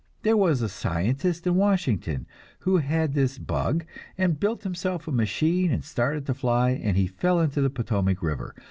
[0.23, 2.25] There was a scientist in Washington
[2.61, 3.85] who had this "bug,"
[4.17, 8.55] and built himself a machine and started to fly, and fell into the Potomac river.